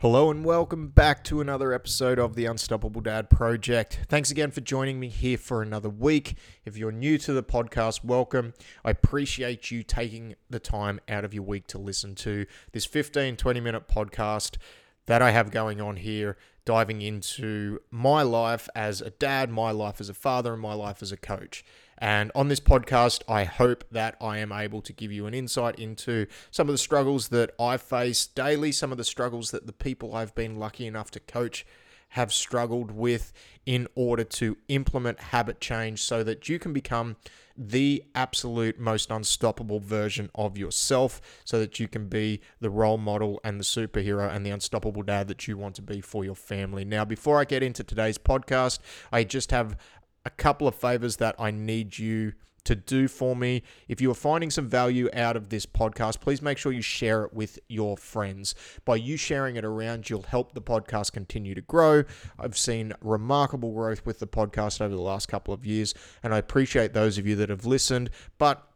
Hello 0.00 0.30
and 0.30 0.46
welcome 0.46 0.88
back 0.88 1.22
to 1.24 1.42
another 1.42 1.74
episode 1.74 2.18
of 2.18 2.34
the 2.34 2.46
Unstoppable 2.46 3.02
Dad 3.02 3.28
Project. 3.28 4.00
Thanks 4.08 4.30
again 4.30 4.50
for 4.50 4.62
joining 4.62 4.98
me 4.98 5.08
here 5.08 5.36
for 5.36 5.60
another 5.60 5.90
week. 5.90 6.38
If 6.64 6.78
you're 6.78 6.90
new 6.90 7.18
to 7.18 7.34
the 7.34 7.42
podcast, 7.42 8.02
welcome. 8.02 8.54
I 8.82 8.92
appreciate 8.92 9.70
you 9.70 9.82
taking 9.82 10.36
the 10.48 10.58
time 10.58 11.00
out 11.06 11.26
of 11.26 11.34
your 11.34 11.42
week 11.42 11.66
to 11.66 11.78
listen 11.78 12.14
to 12.14 12.46
this 12.72 12.86
15 12.86 13.36
20 13.36 13.60
minute 13.60 13.88
podcast 13.88 14.56
that 15.04 15.20
I 15.20 15.32
have 15.32 15.50
going 15.50 15.82
on 15.82 15.96
here, 15.96 16.38
diving 16.64 17.02
into 17.02 17.80
my 17.90 18.22
life 18.22 18.70
as 18.74 19.02
a 19.02 19.10
dad, 19.10 19.50
my 19.50 19.70
life 19.70 20.00
as 20.00 20.08
a 20.08 20.14
father, 20.14 20.54
and 20.54 20.62
my 20.62 20.72
life 20.72 21.02
as 21.02 21.12
a 21.12 21.18
coach. 21.18 21.62
And 22.00 22.32
on 22.34 22.48
this 22.48 22.60
podcast, 22.60 23.22
I 23.28 23.44
hope 23.44 23.84
that 23.90 24.16
I 24.20 24.38
am 24.38 24.52
able 24.52 24.80
to 24.82 24.92
give 24.92 25.12
you 25.12 25.26
an 25.26 25.34
insight 25.34 25.78
into 25.78 26.26
some 26.50 26.68
of 26.68 26.72
the 26.72 26.78
struggles 26.78 27.28
that 27.28 27.50
I 27.60 27.76
face 27.76 28.26
daily, 28.26 28.72
some 28.72 28.90
of 28.90 28.98
the 28.98 29.04
struggles 29.04 29.50
that 29.50 29.66
the 29.66 29.72
people 29.72 30.14
I've 30.14 30.34
been 30.34 30.58
lucky 30.58 30.86
enough 30.86 31.10
to 31.12 31.20
coach 31.20 31.66
have 32.10 32.32
struggled 32.32 32.90
with 32.90 33.32
in 33.66 33.86
order 33.94 34.24
to 34.24 34.56
implement 34.68 35.20
habit 35.20 35.60
change 35.60 36.02
so 36.02 36.24
that 36.24 36.48
you 36.48 36.58
can 36.58 36.72
become 36.72 37.16
the 37.56 38.02
absolute 38.14 38.80
most 38.80 39.10
unstoppable 39.10 39.78
version 39.78 40.30
of 40.34 40.56
yourself 40.56 41.20
so 41.44 41.60
that 41.60 41.78
you 41.78 41.86
can 41.86 42.08
be 42.08 42.40
the 42.60 42.70
role 42.70 42.96
model 42.96 43.38
and 43.44 43.60
the 43.60 43.64
superhero 43.64 44.34
and 44.34 44.44
the 44.44 44.50
unstoppable 44.50 45.02
dad 45.02 45.28
that 45.28 45.46
you 45.46 45.56
want 45.56 45.74
to 45.74 45.82
be 45.82 46.00
for 46.00 46.24
your 46.24 46.34
family. 46.34 46.84
Now, 46.84 47.04
before 47.04 47.38
I 47.38 47.44
get 47.44 47.62
into 47.62 47.84
today's 47.84 48.18
podcast, 48.18 48.78
I 49.12 49.24
just 49.24 49.50
have 49.50 49.76
a 50.24 50.30
couple 50.30 50.68
of 50.68 50.74
favors 50.74 51.16
that 51.16 51.34
I 51.38 51.50
need 51.50 51.98
you 51.98 52.32
to 52.64 52.74
do 52.74 53.08
for 53.08 53.34
me. 53.34 53.62
If 53.88 54.00
you 54.00 54.10
are 54.10 54.14
finding 54.14 54.50
some 54.50 54.68
value 54.68 55.08
out 55.14 55.36
of 55.36 55.48
this 55.48 55.66
podcast, 55.66 56.20
please 56.20 56.42
make 56.42 56.58
sure 56.58 56.72
you 56.72 56.82
share 56.82 57.24
it 57.24 57.32
with 57.32 57.58
your 57.68 57.96
friends. 57.96 58.54
By 58.84 58.96
you 58.96 59.16
sharing 59.16 59.56
it 59.56 59.64
around, 59.64 60.10
you'll 60.10 60.22
help 60.22 60.52
the 60.54 60.62
podcast 60.62 61.12
continue 61.12 61.54
to 61.54 61.62
grow. 61.62 62.04
I've 62.38 62.58
seen 62.58 62.92
remarkable 63.00 63.72
growth 63.72 64.04
with 64.04 64.18
the 64.18 64.26
podcast 64.26 64.80
over 64.80 64.94
the 64.94 65.00
last 65.00 65.26
couple 65.26 65.54
of 65.54 65.64
years, 65.64 65.94
and 66.22 66.34
I 66.34 66.38
appreciate 66.38 66.92
those 66.92 67.18
of 67.18 67.26
you 67.26 67.36
that 67.36 67.48
have 67.48 67.66
listened. 67.66 68.10
But 68.38 68.66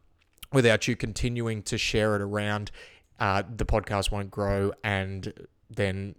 without 0.53 0.89
you 0.89 0.97
continuing 0.97 1.63
to 1.65 1.79
share 1.79 2.17
it 2.17 2.23
around, 2.23 2.71
uh, 3.21 3.43
the 3.55 3.67
podcast 3.67 4.11
won't 4.11 4.31
grow, 4.31 4.73
and 4.83 5.33
then 5.71 6.15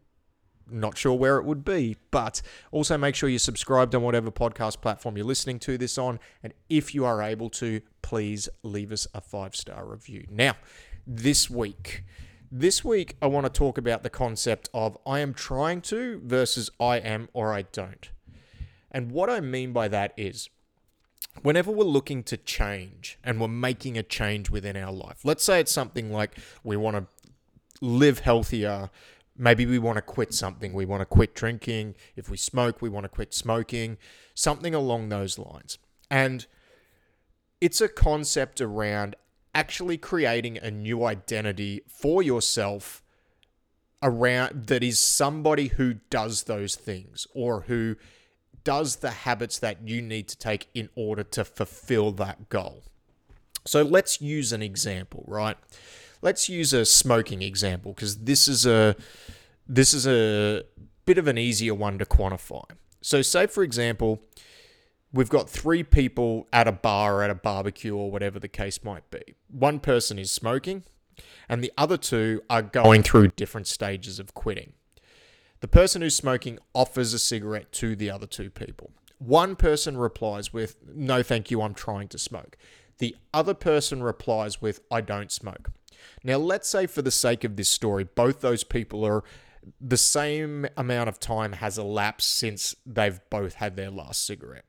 not 0.70 0.98
sure 0.98 1.14
where 1.14 1.38
it 1.38 1.46
would 1.46 1.64
be, 1.64 1.98
but 2.12 2.42
also 2.72 2.98
make 2.98 3.16
sure 3.16 3.30
you're 3.30 3.40
subscribed 3.40 3.94
on 3.96 4.02
whatever 4.02 4.32
podcast 4.32 4.82
platform 4.82 5.18
you're 5.18 5.26
listening 5.26 5.60
to 5.60 5.78
this 5.78 5.98
on. 5.98 6.20
And 6.44 6.54
if 6.70 6.94
you 6.96 7.06
are 7.06 7.22
able 7.22 7.50
to, 7.52 7.82
please 8.02 8.50
leave 8.64 8.92
us 8.92 9.08
a 9.14 9.22
five 9.22 9.56
star 9.56 9.86
review. 9.86 10.26
Now, 10.30 10.56
this 11.06 11.50
week, 11.50 12.04
this 12.52 12.84
week, 12.84 13.16
I 13.22 13.28
want 13.28 13.46
to 13.46 13.52
talk 13.52 13.78
about 13.78 14.04
the 14.04 14.10
concept 14.10 14.70
of 14.74 14.98
I 15.06 15.20
am 15.20 15.34
trying 15.34 15.82
to 15.82 16.22
versus 16.24 16.70
I 16.80 16.98
am 16.98 17.30
or 17.34 17.54
I 17.54 17.64
don't. 17.64 18.10
And 18.92 19.12
what 19.12 19.30
I 19.30 19.42
mean 19.42 19.74
by 19.74 19.88
that 19.90 20.14
is, 20.16 20.50
whenever 21.42 21.72
we're 21.72 21.84
looking 21.84 22.24
to 22.24 22.38
change 22.38 23.20
and 23.24 23.42
we're 23.42 23.48
making 23.48 23.98
a 23.98 24.04
change 24.04 24.50
within 24.50 24.78
our 24.78 24.92
life, 24.92 25.20
let's 25.24 25.44
say 25.44 25.60
it's 25.60 25.72
something 25.72 26.12
like 26.12 26.38
we 26.64 26.78
want 26.78 26.96
to 26.96 27.06
live 27.82 28.20
healthier, 28.20 28.90
maybe 29.38 29.66
we 29.66 29.80
want 29.80 29.98
to 29.98 30.02
quit 30.02 30.34
something. 30.34 30.74
We 30.74 30.86
want 30.86 31.02
to 31.02 31.06
quit 31.06 31.36
drinking. 31.36 31.96
If 32.16 32.30
we 32.30 32.38
smoke, 32.38 32.82
we 32.82 32.90
want 32.90 33.04
to 33.06 33.10
quit 33.10 33.34
smoking, 33.34 33.98
something 34.34 34.74
along 34.74 35.10
those 35.10 35.38
lines. 35.38 35.78
And 36.10 36.46
it's 37.62 37.82
a 37.82 37.90
concept 37.90 38.62
around 38.62 39.16
actually 39.54 39.98
creating 39.98 40.58
a 40.58 40.70
new 40.70 41.06
identity 41.06 41.82
for 41.88 42.22
yourself 42.22 43.02
around 44.04 44.68
that 44.68 44.84
is 44.84 45.00
somebody 45.00 45.70
who 45.70 45.96
does 46.10 46.44
those 46.44 46.76
things 46.76 47.26
or 47.34 47.62
who 47.62 47.96
does 48.64 48.98
the 48.98 49.12
habits 49.12 49.58
that 49.60 49.88
you 49.88 50.02
need 50.02 50.28
to 50.28 50.38
take 50.38 50.68
in 50.74 50.90
order 50.96 51.24
to 51.24 51.46
fulfill 51.46 52.12
that 52.12 52.50
goal. 52.50 52.84
So 53.66 53.82
let's 53.82 54.22
use 54.22 54.52
an 54.52 54.62
example, 54.62 55.24
right? 55.28 55.58
Let's 56.26 56.50
use 56.50 56.74
a 56.74 56.86
smoking 56.86 57.44
example 57.44 57.94
because 57.94 58.18
this 58.18 58.48
is 58.48 58.66
a 58.66 58.96
this 59.68 59.94
is 59.94 60.08
a 60.08 60.64
bit 61.06 61.20
of 61.20 61.28
an 61.28 61.38
easier 61.38 61.76
one 61.76 62.00
to 62.00 62.06
quantify. 62.06 62.64
So 63.00 63.22
say 63.22 63.46
for 63.46 63.62
example, 63.62 64.24
we've 65.14 65.30
got 65.30 65.48
three 65.48 65.84
people 65.84 66.48
at 66.52 66.68
a 66.68 66.72
bar 66.72 67.18
or 67.18 67.22
at 67.22 67.30
a 67.30 67.36
barbecue 67.36 67.96
or 67.96 68.10
whatever 68.10 68.40
the 68.40 68.48
case 68.48 68.84
might 68.84 69.08
be. 69.12 69.36
One 69.52 69.80
person 69.80 70.18
is 70.18 70.32
smoking 70.32 70.82
and 71.48 71.64
the 71.64 71.72
other 71.78 71.96
two 71.96 72.42
are 72.50 72.64
going 72.64 73.04
through 73.04 73.28
different 73.36 73.68
stages 73.68 74.18
of 74.18 74.34
quitting. 74.34 74.74
The 75.60 75.68
person 75.68 76.02
who's 76.02 76.16
smoking 76.16 76.58
offers 76.74 77.14
a 77.14 77.20
cigarette 77.20 77.72
to 77.74 77.96
the 77.96 78.10
other 78.10 78.26
two 78.26 78.50
people. 78.50 78.90
One 79.20 79.56
person 79.56 79.96
replies 79.96 80.52
with, 80.52 80.76
No, 80.88 81.22
thank 81.22 81.52
you, 81.52 81.62
I'm 81.62 81.76
trying 81.76 82.08
to 82.08 82.18
smoke. 82.18 82.58
The 82.98 83.16
other 83.34 83.54
person 83.54 84.02
replies 84.02 84.62
with, 84.62 84.82
I 84.90 85.02
don't 85.02 85.32
smoke. 85.32 85.72
Now, 86.24 86.38
let's 86.38 86.68
say 86.68 86.88
for 86.88 87.02
the 87.02 87.12
sake 87.12 87.44
of 87.44 87.56
this 87.56 87.70
story, 87.70 88.04
both 88.04 88.42
those 88.42 88.64
people 88.64 89.06
are 89.06 89.24
the 89.82 89.98
same 89.98 90.68
amount 90.78 91.10
of 91.10 91.20
time 91.20 91.54
has 91.54 91.78
elapsed 91.78 92.34
since 92.34 92.76
they've 92.86 93.20
both 93.30 93.56
had 93.56 93.76
their 93.76 93.90
last 93.90 94.26
cigarette. 94.26 94.66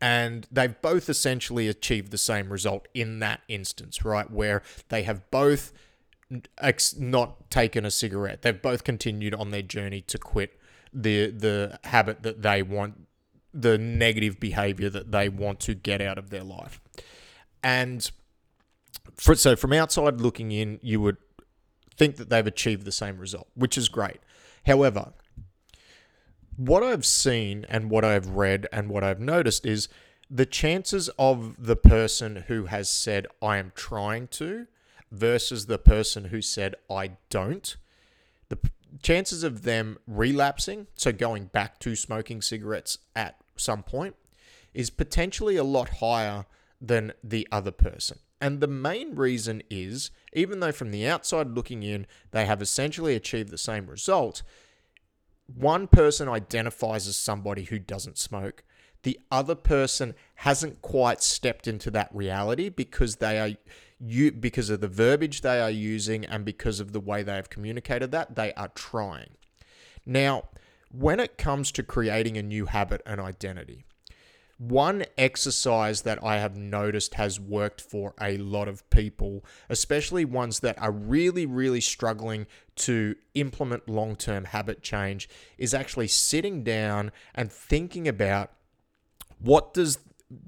And 0.00 0.46
they've 0.50 0.80
both 0.82 1.08
essentially 1.08 1.68
achieved 1.68 2.10
the 2.10 2.18
same 2.18 2.52
result 2.52 2.86
in 2.92 3.18
that 3.20 3.40
instance, 3.48 4.04
right? 4.04 4.30
Where 4.30 4.62
they 4.88 5.02
have 5.04 5.30
both 5.30 5.72
not 6.98 7.50
taken 7.50 7.84
a 7.84 7.90
cigarette. 7.90 8.42
They've 8.42 8.60
both 8.60 8.84
continued 8.84 9.34
on 9.34 9.50
their 9.50 9.62
journey 9.62 10.02
to 10.02 10.18
quit 10.18 10.58
the 10.92 11.30
the 11.30 11.78
habit 11.84 12.22
that 12.22 12.42
they 12.42 12.62
want, 12.62 13.06
the 13.54 13.78
negative 13.78 14.38
behavior 14.40 14.90
that 14.90 15.12
they 15.12 15.28
want 15.28 15.60
to 15.60 15.74
get 15.74 16.00
out 16.00 16.18
of 16.18 16.30
their 16.30 16.42
life. 16.42 16.80
And 17.66 18.08
for, 19.16 19.34
so 19.34 19.56
from 19.56 19.72
outside 19.72 20.20
looking 20.20 20.52
in, 20.52 20.78
you 20.82 21.00
would 21.00 21.16
think 21.96 22.14
that 22.14 22.28
they've 22.30 22.46
achieved 22.46 22.84
the 22.84 22.92
same 22.92 23.18
result, 23.18 23.48
which 23.56 23.76
is 23.76 23.88
great. 23.88 24.20
However, 24.66 25.14
what 26.56 26.84
I've 26.84 27.04
seen 27.04 27.66
and 27.68 27.90
what 27.90 28.04
I've 28.04 28.28
read 28.28 28.68
and 28.72 28.88
what 28.88 29.02
I've 29.02 29.18
noticed 29.18 29.66
is 29.66 29.88
the 30.30 30.46
chances 30.46 31.10
of 31.18 31.56
the 31.58 31.74
person 31.74 32.44
who 32.46 32.66
has 32.66 32.88
said, 32.88 33.26
I 33.42 33.56
am 33.56 33.72
trying 33.74 34.28
to, 34.28 34.68
versus 35.10 35.66
the 35.66 35.78
person 35.78 36.26
who 36.26 36.40
said, 36.40 36.76
I 36.88 37.16
don't, 37.30 37.76
the 38.48 38.58
chances 39.02 39.42
of 39.42 39.62
them 39.62 39.98
relapsing, 40.06 40.86
so 40.94 41.10
going 41.10 41.46
back 41.46 41.80
to 41.80 41.96
smoking 41.96 42.42
cigarettes 42.42 42.98
at 43.16 43.40
some 43.56 43.82
point, 43.82 44.14
is 44.72 44.88
potentially 44.88 45.56
a 45.56 45.64
lot 45.64 45.88
higher 45.98 46.46
than 46.86 47.12
the 47.22 47.46
other 47.50 47.70
person. 47.70 48.18
And 48.40 48.60
the 48.60 48.66
main 48.66 49.14
reason 49.14 49.62
is, 49.70 50.10
even 50.32 50.60
though 50.60 50.72
from 50.72 50.90
the 50.90 51.06
outside 51.06 51.50
looking 51.50 51.82
in, 51.82 52.06
they 52.32 52.44
have 52.44 52.60
essentially 52.60 53.14
achieved 53.14 53.50
the 53.50 53.58
same 53.58 53.86
result, 53.86 54.42
one 55.46 55.86
person 55.86 56.28
identifies 56.28 57.06
as 57.06 57.16
somebody 57.16 57.64
who 57.64 57.78
doesn't 57.78 58.18
smoke. 58.18 58.64
The 59.04 59.18
other 59.30 59.54
person 59.54 60.14
hasn't 60.36 60.82
quite 60.82 61.22
stepped 61.22 61.66
into 61.66 61.90
that 61.92 62.10
reality 62.12 62.68
because 62.68 63.16
they 63.16 63.38
are 63.38 63.56
you 63.98 64.30
because 64.30 64.68
of 64.68 64.80
the 64.80 64.88
verbiage 64.88 65.40
they 65.40 65.60
are 65.60 65.70
using 65.70 66.24
and 66.26 66.44
because 66.44 66.80
of 66.80 66.92
the 66.92 67.00
way 67.00 67.22
they 67.22 67.34
have 67.34 67.48
communicated 67.48 68.10
that, 68.10 68.34
they 68.34 68.52
are 68.54 68.68
trying. 68.74 69.30
Now, 70.04 70.48
when 70.90 71.18
it 71.18 71.38
comes 71.38 71.72
to 71.72 71.82
creating 71.82 72.36
a 72.36 72.42
new 72.42 72.66
habit 72.66 73.00
and 73.06 73.20
identity, 73.20 73.86
one 74.58 75.04
exercise 75.18 76.02
that 76.02 76.22
I 76.24 76.38
have 76.38 76.56
noticed 76.56 77.14
has 77.14 77.38
worked 77.38 77.80
for 77.80 78.14
a 78.20 78.38
lot 78.38 78.68
of 78.68 78.88
people, 78.88 79.44
especially 79.68 80.24
ones 80.24 80.60
that 80.60 80.80
are 80.80 80.92
really, 80.92 81.44
really 81.44 81.80
struggling 81.80 82.46
to 82.76 83.16
implement 83.34 83.88
long 83.88 84.16
term 84.16 84.44
habit 84.44 84.82
change, 84.82 85.28
is 85.58 85.74
actually 85.74 86.08
sitting 86.08 86.64
down 86.64 87.12
and 87.34 87.52
thinking 87.52 88.08
about 88.08 88.50
what 89.38 89.74
does 89.74 89.98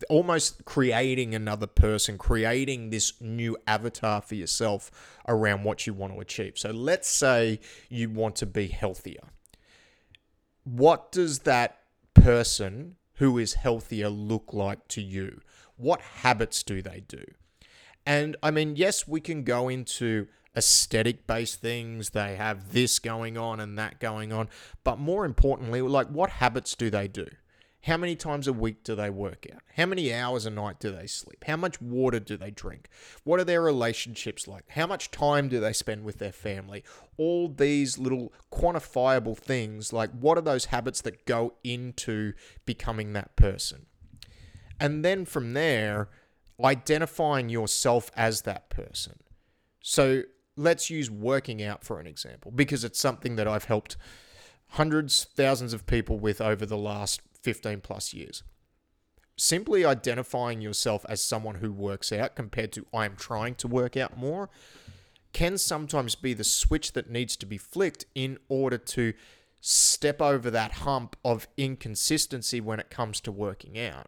almost 0.08 0.64
creating 0.64 1.34
another 1.34 1.66
person, 1.66 2.18
creating 2.18 2.90
this 2.90 3.20
new 3.20 3.56
avatar 3.66 4.20
for 4.20 4.34
yourself 4.34 4.90
around 5.28 5.64
what 5.64 5.86
you 5.86 5.92
want 5.92 6.14
to 6.14 6.20
achieve. 6.20 6.58
So 6.58 6.70
let's 6.70 7.08
say 7.08 7.60
you 7.88 8.10
want 8.10 8.36
to 8.36 8.46
be 8.46 8.68
healthier. 8.68 9.20
What 10.64 11.12
does 11.12 11.40
that 11.40 11.78
person 12.14 12.96
who 13.18 13.38
is 13.38 13.54
healthier 13.54 14.08
look 14.08 14.52
like 14.52 14.88
to 14.88 15.02
you? 15.02 15.40
What 15.76 16.00
habits 16.00 16.62
do 16.62 16.82
they 16.82 17.02
do? 17.06 17.24
And 18.06 18.36
I 18.42 18.50
mean, 18.50 18.76
yes, 18.76 19.06
we 19.06 19.20
can 19.20 19.44
go 19.44 19.68
into 19.68 20.26
aesthetic 20.56 21.26
based 21.26 21.60
things. 21.60 22.10
They 22.10 22.36
have 22.36 22.72
this 22.72 22.98
going 22.98 23.36
on 23.36 23.60
and 23.60 23.78
that 23.78 24.00
going 24.00 24.32
on. 24.32 24.48
But 24.82 24.98
more 24.98 25.24
importantly, 25.24 25.82
like, 25.82 26.08
what 26.08 26.30
habits 26.30 26.74
do 26.74 26.90
they 26.90 27.06
do? 27.06 27.26
How 27.82 27.96
many 27.96 28.16
times 28.16 28.48
a 28.48 28.52
week 28.52 28.82
do 28.82 28.94
they 28.94 29.08
work 29.08 29.46
out? 29.52 29.62
How 29.76 29.86
many 29.86 30.12
hours 30.12 30.44
a 30.44 30.50
night 30.50 30.80
do 30.80 30.90
they 30.90 31.06
sleep? 31.06 31.44
How 31.46 31.56
much 31.56 31.80
water 31.80 32.18
do 32.18 32.36
they 32.36 32.50
drink? 32.50 32.88
What 33.24 33.38
are 33.40 33.44
their 33.44 33.62
relationships 33.62 34.48
like? 34.48 34.64
How 34.70 34.86
much 34.86 35.10
time 35.10 35.48
do 35.48 35.60
they 35.60 35.72
spend 35.72 36.04
with 36.04 36.18
their 36.18 36.32
family? 36.32 36.82
All 37.16 37.48
these 37.48 37.96
little 37.96 38.32
quantifiable 38.52 39.38
things, 39.38 39.92
like 39.92 40.10
what 40.10 40.36
are 40.36 40.42
those 40.42 40.66
habits 40.66 41.00
that 41.02 41.24
go 41.24 41.54
into 41.62 42.32
becoming 42.66 43.12
that 43.12 43.36
person? 43.36 43.86
And 44.80 45.04
then 45.04 45.24
from 45.24 45.54
there, 45.54 46.08
identifying 46.62 47.48
yourself 47.48 48.10
as 48.16 48.42
that 48.42 48.68
person. 48.70 49.20
So 49.80 50.22
let's 50.56 50.90
use 50.90 51.10
working 51.10 51.62
out 51.62 51.84
for 51.84 52.00
an 52.00 52.06
example, 52.08 52.50
because 52.50 52.82
it's 52.82 53.00
something 53.00 53.36
that 53.36 53.46
I've 53.46 53.64
helped 53.64 53.96
hundreds, 54.72 55.24
thousands 55.34 55.72
of 55.72 55.86
people 55.86 56.18
with 56.18 56.40
over 56.40 56.66
the 56.66 56.76
last 56.76 57.22
15 57.42 57.80
plus 57.80 58.12
years. 58.12 58.42
Simply 59.36 59.84
identifying 59.84 60.60
yourself 60.60 61.06
as 61.08 61.22
someone 61.22 61.56
who 61.56 61.72
works 61.72 62.12
out 62.12 62.34
compared 62.34 62.72
to 62.72 62.86
I 62.92 63.04
am 63.04 63.16
trying 63.16 63.54
to 63.56 63.68
work 63.68 63.96
out 63.96 64.16
more 64.16 64.50
can 65.32 65.58
sometimes 65.58 66.14
be 66.14 66.34
the 66.34 66.44
switch 66.44 66.92
that 66.92 67.10
needs 67.10 67.36
to 67.36 67.46
be 67.46 67.58
flicked 67.58 68.04
in 68.14 68.38
order 68.48 68.78
to 68.78 69.12
step 69.60 70.22
over 70.22 70.50
that 70.50 70.72
hump 70.72 71.16
of 71.24 71.48
inconsistency 71.56 72.60
when 72.60 72.80
it 72.80 72.90
comes 72.90 73.20
to 73.20 73.32
working 73.32 73.78
out. 73.78 74.06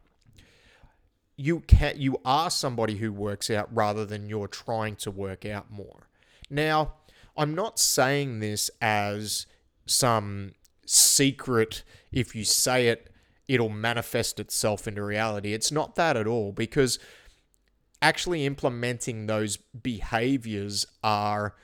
You 1.37 1.61
can 1.61 1.95
you 1.99 2.19
are 2.25 2.51
somebody 2.51 2.97
who 2.97 3.13
works 3.13 3.51
out 3.51 3.75
rather 3.75 4.05
than 4.05 4.29
you're 4.29 4.49
trying 4.49 4.97
to 4.97 5.11
work 5.11 5.45
out 5.45 5.71
more. 5.71 6.09
Now, 6.49 6.95
I'm 7.37 7.55
not 7.55 7.79
saying 7.79 8.41
this 8.41 8.71
as 8.81 9.47
some 9.87 10.53
secret 10.87 11.83
if 12.13 12.35
you 12.35 12.45
say 12.45 12.89
it 12.89 13.11
it'll 13.51 13.69
manifest 13.69 14.39
itself 14.39 14.87
into 14.87 15.03
reality. 15.03 15.53
It's 15.53 15.73
not 15.73 15.97
that 15.97 16.17
at 16.17 16.29
all 16.29 16.53
because 16.53 17.01
actually 18.01 18.47
implementing 18.47 19.27
those 19.27 19.57
behaviors 19.57 20.87
are 21.03 21.57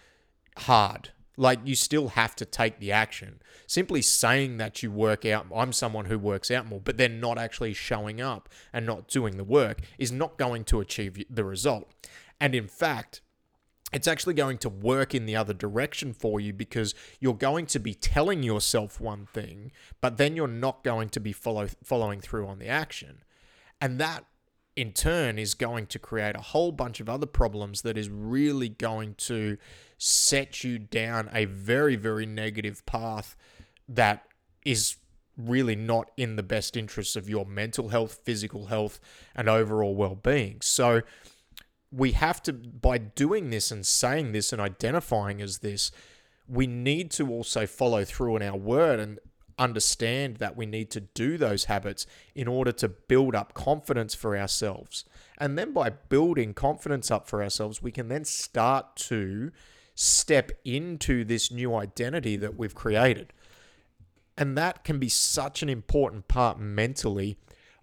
hard. 0.58 1.10
Like 1.36 1.60
you 1.64 1.76
still 1.76 2.08
have 2.08 2.34
to 2.36 2.44
take 2.44 2.80
the 2.80 2.90
action. 2.90 3.40
Simply 3.68 4.02
saying 4.02 4.56
that 4.56 4.82
you 4.82 4.90
work 4.90 5.24
out, 5.24 5.46
I'm 5.54 5.72
someone 5.72 6.06
who 6.06 6.18
works 6.18 6.50
out 6.50 6.66
more, 6.66 6.80
but 6.80 6.96
then 6.96 7.20
not 7.20 7.38
actually 7.38 7.72
showing 7.72 8.20
up 8.20 8.48
and 8.72 8.84
not 8.84 9.06
doing 9.06 9.36
the 9.36 9.44
work 9.44 9.80
is 9.96 10.10
not 10.10 10.38
going 10.38 10.64
to 10.64 10.80
achieve 10.80 11.24
the 11.30 11.44
result. 11.44 11.88
And 12.40 12.52
in 12.52 12.66
fact, 12.66 13.20
it's 13.92 14.08
actually 14.08 14.34
going 14.34 14.58
to 14.58 14.68
work 14.68 15.14
in 15.14 15.26
the 15.26 15.36
other 15.36 15.54
direction 15.54 16.12
for 16.12 16.40
you 16.40 16.52
because 16.52 16.94
you're 17.20 17.34
going 17.34 17.66
to 17.66 17.78
be 17.78 17.94
telling 17.94 18.42
yourself 18.42 19.00
one 19.00 19.26
thing, 19.26 19.70
but 20.00 20.16
then 20.16 20.34
you're 20.34 20.48
not 20.48 20.82
going 20.82 21.08
to 21.10 21.20
be 21.20 21.32
follow, 21.32 21.68
following 21.84 22.20
through 22.20 22.46
on 22.46 22.58
the 22.58 22.66
action. 22.66 23.22
And 23.80 23.98
that 23.98 24.24
in 24.74 24.92
turn 24.92 25.38
is 25.38 25.54
going 25.54 25.86
to 25.86 25.98
create 25.98 26.36
a 26.36 26.40
whole 26.40 26.72
bunch 26.72 27.00
of 27.00 27.08
other 27.08 27.26
problems 27.26 27.82
that 27.82 27.96
is 27.96 28.10
really 28.10 28.68
going 28.68 29.14
to 29.14 29.56
set 29.96 30.62
you 30.64 30.78
down 30.78 31.30
a 31.32 31.46
very, 31.46 31.96
very 31.96 32.26
negative 32.26 32.84
path 32.84 33.36
that 33.88 34.26
is 34.64 34.96
really 35.36 35.76
not 35.76 36.10
in 36.16 36.36
the 36.36 36.42
best 36.42 36.76
interests 36.76 37.16
of 37.16 37.28
your 37.28 37.46
mental 37.46 37.88
health, 37.88 38.20
physical 38.24 38.66
health, 38.66 39.00
and 39.34 39.48
overall 39.48 39.94
well 39.94 40.14
being. 40.14 40.58
So, 40.60 41.02
we 41.96 42.12
have 42.12 42.42
to, 42.42 42.52
by 42.52 42.98
doing 42.98 43.50
this 43.50 43.70
and 43.70 43.86
saying 43.86 44.32
this 44.32 44.52
and 44.52 44.60
identifying 44.60 45.40
as 45.40 45.58
this, 45.58 45.90
we 46.46 46.66
need 46.66 47.10
to 47.12 47.30
also 47.30 47.66
follow 47.66 48.04
through 48.04 48.36
in 48.36 48.42
our 48.42 48.56
word 48.56 49.00
and 49.00 49.18
understand 49.58 50.36
that 50.36 50.56
we 50.56 50.66
need 50.66 50.90
to 50.90 51.00
do 51.00 51.38
those 51.38 51.64
habits 51.64 52.06
in 52.34 52.46
order 52.46 52.70
to 52.70 52.88
build 52.88 53.34
up 53.34 53.54
confidence 53.54 54.14
for 54.14 54.36
ourselves. 54.36 55.04
And 55.38 55.58
then 55.58 55.72
by 55.72 55.88
building 55.90 56.52
confidence 56.52 57.10
up 57.10 57.26
for 57.26 57.42
ourselves, 57.42 57.82
we 57.82 57.90
can 57.90 58.08
then 58.08 58.24
start 58.24 58.96
to 58.96 59.50
step 59.94 60.52
into 60.64 61.24
this 61.24 61.50
new 61.50 61.74
identity 61.74 62.36
that 62.36 62.58
we've 62.58 62.74
created. 62.74 63.32
And 64.36 64.58
that 64.58 64.84
can 64.84 64.98
be 64.98 65.08
such 65.08 65.62
an 65.62 65.70
important 65.70 66.28
part 66.28 66.60
mentally 66.60 67.38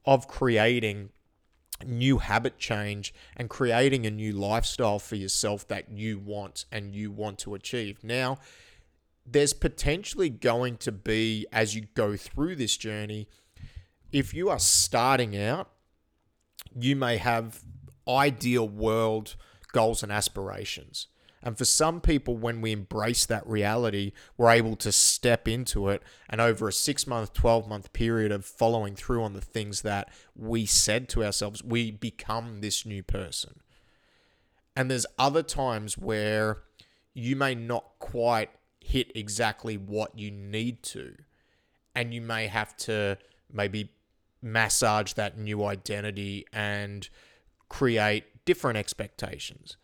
of 0.06 0.28
creating 0.28 1.10
new 1.88 2.18
habit 2.20 2.58
change 2.58 3.14
and 3.36 3.50
creating 3.50 4.06
a 4.06 4.12
new 4.12 4.34
lifestyle 4.34 5.00
for 5.00 5.16
yourself 5.16 5.68
that 5.68 5.92
you 5.92 6.20
want 6.20 6.66
and 6.72 6.96
you 6.96 7.12
want 7.12 7.40
to 7.40 7.56
achieve. 7.56 8.04
Now, 8.04 8.38
there's 9.26 9.54
potentially 9.54 10.30
going 10.30 10.78
to 10.78 10.92
be, 10.92 11.46
as 11.52 11.76
you 11.76 11.88
go 11.94 12.18
through 12.18 12.56
this 12.56 12.76
journey, 12.78 13.28
if 14.12 14.34
you 14.34 14.50
are 14.50 14.60
starting 14.60 15.38
out, 15.38 15.70
you 16.78 16.96
may 16.96 17.18
have 17.18 17.62
ideal 18.08 18.68
world 18.68 19.36
goals 19.72 20.04
and 20.04 20.12
aspirations. 20.12 21.08
And 21.44 21.58
for 21.58 21.66
some 21.66 22.00
people, 22.00 22.38
when 22.38 22.62
we 22.62 22.72
embrace 22.72 23.26
that 23.26 23.46
reality, 23.46 24.14
we're 24.38 24.52
able 24.52 24.78
to 24.78 24.92
step 24.94 25.48
into 25.48 25.90
it. 25.90 26.02
And 26.30 26.40
over 26.40 26.70
a 26.70 26.74
six 26.74 27.06
month, 27.06 27.34
12 27.34 27.68
month 27.68 27.92
period 27.92 28.32
of 28.32 28.46
following 28.46 28.96
through 28.96 29.24
on 29.24 29.34
the 29.34 29.42
things 29.42 29.82
that 29.82 30.10
we 30.36 30.66
said 30.66 31.10
to 31.10 31.24
ourselves, 31.24 31.62
we 31.62 31.92
become 31.92 32.62
this 32.62 32.86
new 32.86 33.04
person. 33.04 33.60
And 34.76 34.90
there's 34.90 35.06
other 35.20 35.44
times 35.44 35.98
where 35.98 36.60
you 37.14 37.36
may 37.36 37.54
not 37.54 37.86
quite 38.00 38.50
hit 38.80 39.12
exactly 39.14 39.78
what 39.78 40.18
you 40.18 40.32
need 40.32 40.82
to. 40.84 41.16
And 41.94 42.14
you 42.14 42.22
may 42.22 42.48
have 42.48 42.76
to 42.78 43.18
maybe 43.52 43.92
massage 44.42 45.14
that 45.14 45.38
new 45.38 45.64
identity 45.66 46.46
and 46.52 47.08
create 47.70 48.46
different 48.46 48.78
expectations. 48.78 49.78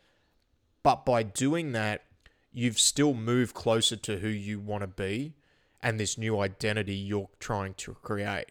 But 0.83 1.05
by 1.05 1.23
doing 1.23 1.71
that, 1.73 2.05
you've 2.51 2.79
still 2.79 3.13
moved 3.13 3.53
closer 3.53 3.95
to 3.95 4.19
who 4.19 4.27
you 4.27 4.59
want 4.59 4.81
to 4.81 4.87
be 4.87 5.33
and 5.81 5.99
this 5.99 6.17
new 6.17 6.39
identity 6.39 6.95
you're 6.95 7.29
trying 7.39 7.73
to 7.75 7.93
create. 8.01 8.47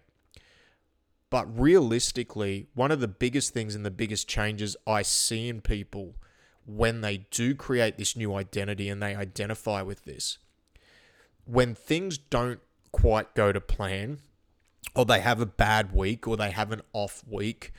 But 1.31 1.59
realistically, 1.59 2.69
one 2.75 2.91
of 2.91 3.01
the 3.01 3.09
biggest 3.09 3.53
things 3.53 3.75
and 3.75 3.85
the 3.85 3.91
biggest 3.91 4.29
changes 4.29 4.77
I 4.87 5.03
see 5.03 5.49
in 5.49 5.61
people 5.61 6.15
when 6.65 7.01
they 7.01 7.27
do 7.31 7.55
create 7.55 7.99
this 7.99 8.17
new 8.17 8.35
identity 8.35 8.89
and 8.89 9.03
they 9.03 9.15
identify 9.15 9.83
with 9.83 10.05
this, 10.05 10.39
when 11.45 11.75
things 11.75 12.19
don't 12.19 12.61
quite 12.93 13.35
go 13.35 13.53
to 13.53 13.61
plan, 13.61 14.19
or 14.95 15.05
they 15.05 15.21
have 15.21 15.41
a 15.41 15.47
bad 15.47 15.95
week, 15.95 16.27
or 16.27 16.37
they 16.37 16.51
have 16.51 16.73
an 16.73 16.83
off 16.93 17.23
week, 17.27 17.73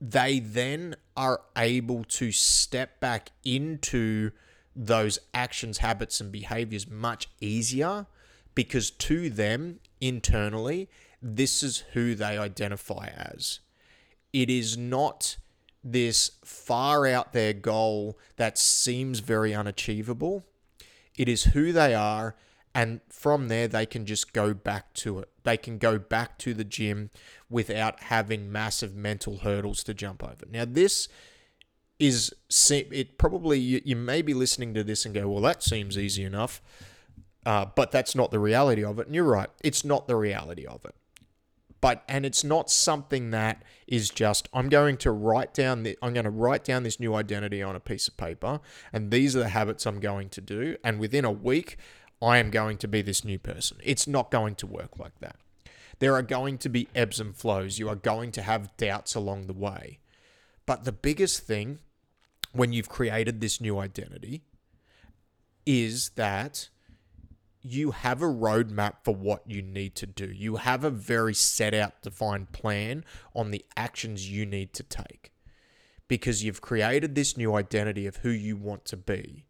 they 0.00 0.38
then 0.38 0.96
are 1.16 1.40
able 1.56 2.04
to 2.04 2.30
step 2.32 3.00
back 3.00 3.30
into 3.44 4.30
those 4.74 5.18
actions, 5.34 5.78
habits, 5.78 6.20
and 6.20 6.30
behaviors 6.30 6.88
much 6.88 7.28
easier 7.40 8.06
because 8.54 8.90
to 8.90 9.28
them 9.30 9.80
internally, 10.00 10.88
this 11.20 11.62
is 11.62 11.84
who 11.92 12.14
they 12.14 12.38
identify 12.38 13.08
as. 13.16 13.60
It 14.32 14.50
is 14.50 14.76
not 14.76 15.36
this 15.82 16.32
far 16.44 17.06
out 17.06 17.32
there 17.32 17.52
goal 17.52 18.18
that 18.36 18.58
seems 18.58 19.20
very 19.20 19.54
unachievable. 19.54 20.44
It 21.16 21.28
is 21.28 21.44
who 21.44 21.72
they 21.72 21.94
are 21.94 22.36
and 22.74 23.00
from 23.08 23.48
there 23.48 23.68
they 23.68 23.86
can 23.86 24.06
just 24.06 24.32
go 24.32 24.54
back 24.54 24.92
to 24.94 25.18
it. 25.18 25.30
They 25.42 25.56
can 25.56 25.78
go 25.78 25.98
back 25.98 26.38
to 26.38 26.54
the 26.54 26.64
gym 26.64 27.10
without 27.50 28.04
having 28.04 28.52
massive 28.52 28.94
mental 28.94 29.38
hurdles 29.38 29.82
to 29.84 29.94
jump 29.94 30.22
over. 30.22 30.44
Now 30.50 30.64
this 30.66 31.08
is 31.98 32.32
it 32.70 33.18
probably 33.18 33.58
you, 33.58 33.80
you 33.84 33.96
may 33.96 34.22
be 34.22 34.34
listening 34.34 34.72
to 34.74 34.84
this 34.84 35.04
and 35.04 35.14
go, 35.14 35.28
well, 35.28 35.42
that 35.42 35.62
seems 35.62 35.98
easy 35.98 36.24
enough, 36.24 36.62
uh, 37.44 37.66
but 37.74 37.90
that's 37.90 38.14
not 38.14 38.30
the 38.30 38.38
reality 38.38 38.84
of 38.84 38.98
it. 38.98 39.06
And 39.06 39.14
you're 39.14 39.24
right, 39.24 39.50
it's 39.64 39.84
not 39.84 40.06
the 40.06 40.16
reality 40.16 40.64
of 40.64 40.84
it. 40.84 40.94
But 41.80 42.02
and 42.08 42.26
it's 42.26 42.42
not 42.42 42.70
something 42.70 43.30
that 43.30 43.62
is 43.86 44.10
just 44.10 44.48
I'm 44.52 44.68
going 44.68 44.96
to 44.98 45.12
write 45.12 45.54
down 45.54 45.84
the 45.84 45.96
I'm 46.02 46.12
going 46.12 46.24
to 46.24 46.30
write 46.30 46.64
down 46.64 46.82
this 46.82 46.98
new 46.98 47.14
identity 47.14 47.62
on 47.62 47.76
a 47.76 47.80
piece 47.80 48.08
of 48.08 48.16
paper, 48.16 48.60
and 48.92 49.12
these 49.12 49.36
are 49.36 49.40
the 49.40 49.48
habits 49.50 49.86
I'm 49.86 50.00
going 50.00 50.28
to 50.30 50.40
do, 50.40 50.76
and 50.82 50.98
within 50.98 51.24
a 51.24 51.30
week 51.30 51.76
I 52.20 52.38
am 52.38 52.50
going 52.50 52.78
to 52.78 52.88
be 52.88 53.02
this 53.02 53.24
new 53.24 53.38
person. 53.38 53.78
It's 53.82 54.06
not 54.06 54.30
going 54.30 54.56
to 54.56 54.66
work 54.66 54.98
like 54.98 55.18
that. 55.20 55.36
There 56.00 56.14
are 56.14 56.22
going 56.22 56.58
to 56.58 56.68
be 56.68 56.88
ebbs 56.94 57.20
and 57.20 57.36
flows. 57.36 57.78
You 57.78 57.88
are 57.88 57.96
going 57.96 58.32
to 58.32 58.42
have 58.42 58.76
doubts 58.76 59.14
along 59.14 59.46
the 59.46 59.52
way. 59.52 59.98
But 60.66 60.84
the 60.84 60.92
biggest 60.92 61.46
thing 61.46 61.78
when 62.52 62.72
you've 62.72 62.88
created 62.88 63.40
this 63.40 63.60
new 63.60 63.78
identity 63.78 64.42
is 65.66 66.10
that 66.10 66.68
you 67.62 67.90
have 67.90 68.22
a 68.22 68.26
roadmap 68.26 68.94
for 69.04 69.14
what 69.14 69.42
you 69.46 69.60
need 69.60 69.94
to 69.96 70.06
do. 70.06 70.26
You 70.26 70.56
have 70.56 70.84
a 70.84 70.90
very 70.90 71.34
set 71.34 71.74
out, 71.74 72.00
defined 72.02 72.52
plan 72.52 73.04
on 73.34 73.50
the 73.50 73.64
actions 73.76 74.30
you 74.30 74.46
need 74.46 74.72
to 74.74 74.82
take 74.82 75.32
because 76.06 76.42
you've 76.42 76.60
created 76.60 77.14
this 77.14 77.36
new 77.36 77.54
identity 77.54 78.06
of 78.06 78.16
who 78.16 78.30
you 78.30 78.56
want 78.56 78.84
to 78.86 78.96
be 78.96 79.44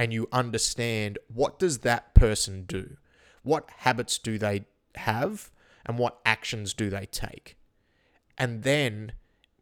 and 0.00 0.12
you 0.12 0.26
understand 0.32 1.18
what 1.28 1.60
does 1.60 1.78
that 1.80 2.14
person 2.14 2.64
do? 2.64 2.96
What 3.42 3.68
habits 3.78 4.18
do 4.18 4.36
they 4.36 4.64
have? 4.96 5.50
and 5.86 5.98
what 5.98 6.20
actions 6.24 6.74
do 6.74 6.90
they 6.90 7.06
take? 7.06 7.56
And 8.38 8.62
then 8.62 9.12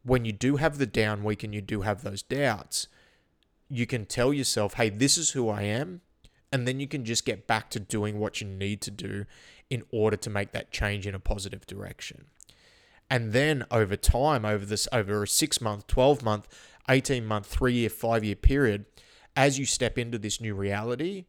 when 0.03 0.25
you 0.25 0.31
do 0.31 0.57
have 0.57 0.77
the 0.77 0.85
down 0.85 1.23
week 1.23 1.43
and 1.43 1.53
you 1.53 1.61
do 1.61 1.81
have 1.81 2.03
those 2.03 2.21
doubts, 2.21 2.87
you 3.67 3.85
can 3.85 4.05
tell 4.05 4.33
yourself, 4.33 4.75
hey, 4.75 4.89
this 4.89 5.17
is 5.17 5.31
who 5.31 5.49
I 5.49 5.63
am. 5.63 6.01
And 6.51 6.67
then 6.67 6.79
you 6.79 6.87
can 6.87 7.05
just 7.05 7.25
get 7.25 7.45
back 7.45 7.69
to 7.71 7.79
doing 7.79 8.19
what 8.19 8.41
you 8.41 8.47
need 8.47 8.81
to 8.81 8.91
do 8.91 9.25
in 9.69 9.83
order 9.91 10.17
to 10.17 10.29
make 10.29 10.51
that 10.51 10.71
change 10.71 11.05
in 11.05 11.13
a 11.13 11.19
positive 11.19 11.67
direction. 11.67 12.25
And 13.09 13.33
then 13.33 13.65
over 13.69 13.95
time, 13.95 14.45
over 14.45 14.65
this, 14.65 14.87
over 14.91 15.23
a 15.23 15.27
six 15.27 15.61
month, 15.61 15.87
12 15.87 16.23
month, 16.23 16.47
18 16.87 17.25
month, 17.25 17.45
three 17.45 17.73
year, 17.73 17.89
five 17.89 18.23
year 18.23 18.35
period, 18.35 18.85
as 19.35 19.59
you 19.59 19.65
step 19.65 19.97
into 19.97 20.17
this 20.17 20.41
new 20.41 20.55
reality, 20.55 21.25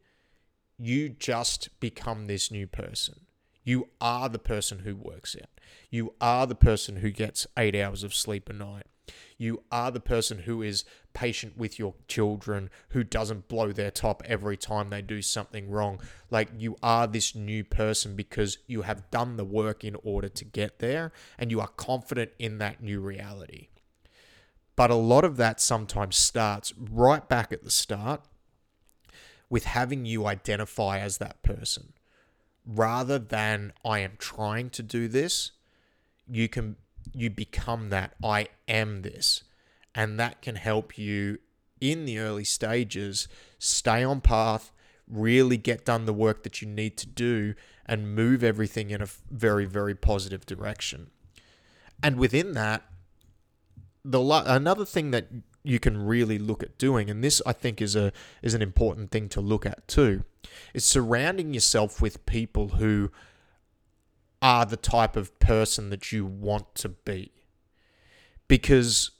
you 0.77 1.09
just 1.09 1.69
become 1.79 2.27
this 2.27 2.51
new 2.51 2.67
person. 2.67 3.21
You 3.63 3.89
are 3.99 4.29
the 4.29 4.39
person 4.39 4.79
who 4.79 4.95
works 4.95 5.35
out. 5.39 5.49
You 5.89 6.13
are 6.19 6.47
the 6.47 6.55
person 6.55 6.97
who 6.97 7.11
gets 7.11 7.45
eight 7.57 7.75
hours 7.75 8.03
of 8.03 8.13
sleep 8.13 8.49
a 8.49 8.53
night. 8.53 8.87
You 9.37 9.63
are 9.71 9.91
the 9.91 9.99
person 9.99 10.39
who 10.39 10.61
is 10.61 10.85
patient 11.13 11.57
with 11.57 11.77
your 11.77 11.95
children, 12.07 12.69
who 12.89 13.03
doesn't 13.03 13.47
blow 13.47 13.71
their 13.71 13.91
top 13.91 14.23
every 14.25 14.55
time 14.55 14.89
they 14.89 15.01
do 15.01 15.21
something 15.21 15.69
wrong. 15.69 15.99
Like 16.29 16.49
you 16.57 16.77
are 16.81 17.07
this 17.07 17.35
new 17.35 17.63
person 17.63 18.15
because 18.15 18.59
you 18.67 18.83
have 18.83 19.09
done 19.11 19.37
the 19.37 19.45
work 19.45 19.83
in 19.83 19.95
order 20.03 20.29
to 20.29 20.45
get 20.45 20.79
there 20.79 21.11
and 21.37 21.51
you 21.51 21.59
are 21.59 21.67
confident 21.67 22.31
in 22.39 22.59
that 22.59 22.81
new 22.81 22.99
reality. 22.99 23.67
But 24.75 24.89
a 24.89 24.95
lot 24.95 25.23
of 25.23 25.37
that 25.37 25.59
sometimes 25.59 26.15
starts 26.15 26.73
right 26.77 27.27
back 27.27 27.51
at 27.51 27.63
the 27.63 27.71
start 27.71 28.21
with 29.49 29.65
having 29.65 30.05
you 30.05 30.25
identify 30.25 30.99
as 30.99 31.17
that 31.17 31.43
person 31.43 31.93
rather 32.65 33.19
than 33.19 33.73
I 33.83 33.99
am 33.99 34.13
trying 34.17 34.69
to 34.71 34.83
do 34.83 35.07
this, 35.07 35.51
you 36.27 36.47
can 36.47 36.75
you 37.13 37.29
become 37.29 37.89
that 37.89 38.13
I 38.23 38.47
am 38.67 39.01
this. 39.01 39.43
And 39.93 40.19
that 40.19 40.41
can 40.41 40.55
help 40.55 40.97
you 40.97 41.39
in 41.81 42.05
the 42.05 42.19
early 42.19 42.45
stages 42.45 43.27
stay 43.59 44.03
on 44.03 44.21
path, 44.21 44.71
really 45.07 45.57
get 45.57 45.83
done 45.83 46.05
the 46.05 46.13
work 46.13 46.43
that 46.43 46.61
you 46.61 46.67
need 46.67 46.95
to 46.97 47.07
do 47.07 47.55
and 47.85 48.15
move 48.15 48.43
everything 48.43 48.91
in 48.91 49.01
a 49.01 49.07
very 49.29 49.65
very 49.65 49.95
positive 49.95 50.45
direction. 50.45 51.09
And 52.01 52.17
within 52.17 52.53
that 52.53 52.83
the 54.03 54.21
another 54.47 54.85
thing 54.85 55.11
that 55.11 55.27
you 55.63 55.79
can 55.79 56.05
really 56.05 56.39
look 56.39 56.63
at 56.63 56.77
doing 56.77 57.09
and 57.09 57.23
this 57.23 57.41
I 57.45 57.53
think 57.53 57.81
is 57.81 57.95
a 57.95 58.11
is 58.41 58.53
an 58.53 58.61
important 58.61 59.11
thing 59.11 59.29
to 59.29 59.41
look 59.41 59.65
at 59.65 59.87
too 59.87 60.23
is 60.73 60.85
surrounding 60.85 61.53
yourself 61.53 62.01
with 62.01 62.25
people 62.25 62.69
who 62.69 63.11
are 64.41 64.65
the 64.65 64.77
type 64.77 65.15
of 65.15 65.37
person 65.39 65.89
that 65.91 66.11
you 66.11 66.25
want 66.25 66.73
to 66.75 66.89
be. 66.89 67.31
Because 68.47 69.11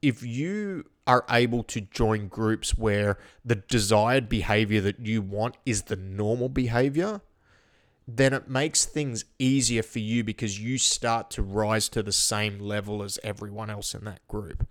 if 0.00 0.22
you 0.22 0.84
are 1.06 1.24
able 1.28 1.62
to 1.64 1.80
join 1.80 2.28
groups 2.28 2.78
where 2.78 3.18
the 3.44 3.56
desired 3.56 4.28
behavior 4.28 4.80
that 4.80 5.00
you 5.00 5.20
want 5.20 5.56
is 5.66 5.82
the 5.82 5.96
normal 5.96 6.48
behavior, 6.48 7.20
then 8.10 8.32
it 8.32 8.48
makes 8.48 8.86
things 8.86 9.26
easier 9.38 9.82
for 9.82 9.98
you 9.98 10.24
because 10.24 10.58
you 10.58 10.78
start 10.78 11.30
to 11.30 11.42
rise 11.42 11.90
to 11.90 12.02
the 12.02 12.10
same 12.10 12.58
level 12.58 13.02
as 13.02 13.18
everyone 13.22 13.68
else 13.68 13.94
in 13.94 14.04
that 14.06 14.26
group. 14.26 14.66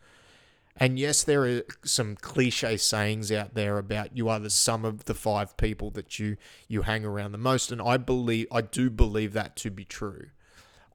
And 0.75 0.98
yes, 0.98 1.24
there 1.24 1.46
are 1.46 1.62
some 1.84 2.15
cliche 2.15 2.77
sayings 2.77 3.32
out 3.32 3.53
there 3.53 3.77
about 3.77 4.17
you 4.17 4.27
are 4.27 4.39
the 4.39 4.50
sum 4.50 4.84
of 4.84 5.06
the 5.06 5.13
five 5.13 5.56
people 5.56 5.91
that 5.91 6.17
you 6.17 6.38
you 6.67 6.82
hang 6.84 7.06
around 7.06 7.32
the 7.32 7.38
most, 7.38 7.72
and 7.72 7.79
I 7.79 7.98
believe 7.98 8.48
I 8.51 8.62
do 8.62 8.89
believe 8.89 9.34
that 9.34 9.56
to 9.58 9.70
be 9.70 9.86
true. 9.86 10.29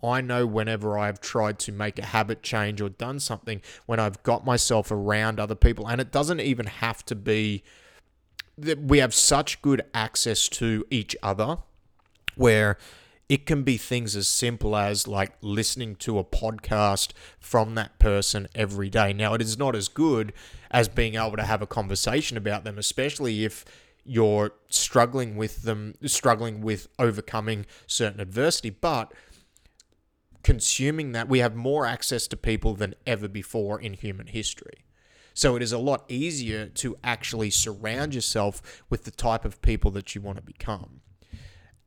I 0.02 0.20
know 0.20 0.44
whenever 0.44 0.99
I've 0.99 1.20
tried 1.20 1.61
to 1.61 1.72
make 1.72 1.96
a 2.00 2.06
habit 2.06 2.42
change 2.42 2.80
or 2.80 2.88
done 2.88 3.20
something, 3.20 3.62
when 3.87 4.00
I've 4.00 4.20
got 4.25 4.44
myself 4.44 4.90
around 4.90 5.38
other 5.38 5.54
people, 5.54 5.88
and 5.88 6.00
it 6.00 6.11
doesn't 6.11 6.40
even 6.40 6.66
have 6.66 7.04
to 7.06 7.14
be 7.14 7.62
that 8.58 8.80
we 8.80 8.99
have 8.99 9.14
such 9.14 9.62
good 9.62 9.82
access 9.94 10.49
to 10.49 10.84
each 10.90 11.14
other 11.22 11.58
where 12.36 12.78
it 13.28 13.46
can 13.46 13.62
be 13.62 13.78
things 13.78 14.14
as 14.14 14.28
simple 14.28 14.76
as 14.76 15.08
like 15.08 15.32
listening 15.40 15.96
to 15.96 16.18
a 16.18 16.24
podcast 16.24 17.12
from 17.40 17.74
that 17.76 17.98
person 17.98 18.46
every 18.54 18.90
day. 18.90 19.12
Now, 19.12 19.32
it 19.34 19.40
is 19.40 19.56
not 19.56 19.74
as 19.74 19.88
good 19.88 20.32
as 20.70 20.88
being 20.88 21.14
able 21.14 21.36
to 21.36 21.44
have 21.44 21.62
a 21.62 21.66
conversation 21.66 22.36
about 22.36 22.64
them, 22.64 22.76
especially 22.76 23.44
if 23.44 23.64
you're 24.04 24.52
struggling 24.68 25.36
with 25.36 25.62
them, 25.62 25.94
struggling 26.04 26.60
with 26.60 26.88
overcoming 26.98 27.66
certain 27.86 28.20
adversity. 28.20 28.70
But 28.70 29.14
consuming 30.42 31.12
that, 31.12 31.28
we 31.28 31.38
have 31.38 31.54
more 31.54 31.86
access 31.86 32.26
to 32.28 32.36
people 32.36 32.74
than 32.74 32.94
ever 33.06 33.28
before 33.28 33.80
in 33.80 33.94
human 33.94 34.26
history. 34.26 34.84
So 35.34 35.56
it 35.56 35.62
is 35.62 35.72
a 35.72 35.78
lot 35.78 36.04
easier 36.08 36.66
to 36.66 36.98
actually 37.02 37.50
surround 37.50 38.14
yourself 38.14 38.82
with 38.90 39.04
the 39.04 39.10
type 39.10 39.44
of 39.44 39.62
people 39.62 39.90
that 39.92 40.14
you 40.14 40.20
want 40.20 40.36
to 40.36 40.42
become. 40.42 41.00